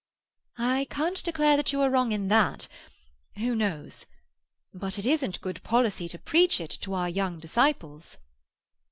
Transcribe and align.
"I 0.57 0.87
can't 0.89 1.23
declare 1.23 1.55
that 1.57 1.71
you 1.71 1.79
are 1.81 1.89
wrong 1.91 2.11
in 2.11 2.27
that. 2.29 2.67
Who 3.37 3.53
knows? 3.55 4.07
But 4.73 4.97
it 4.97 5.05
isn't 5.05 5.41
good 5.41 5.61
policy 5.61 6.07
to 6.09 6.17
preach 6.17 6.59
it 6.59 6.71
to 6.81 6.95
our 6.95 7.07
young 7.07 7.37
disciples." 7.39 8.17